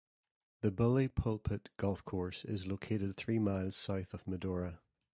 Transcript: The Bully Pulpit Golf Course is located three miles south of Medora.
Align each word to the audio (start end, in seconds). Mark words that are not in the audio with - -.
The 0.61 0.71
Bully 0.71 1.07
Pulpit 1.07 1.69
Golf 1.77 2.03
Course 2.03 2.43
is 2.43 2.65
located 2.65 3.15
three 3.15 3.37
miles 3.37 3.75
south 3.77 4.15
of 4.15 4.27
Medora. 4.27 4.79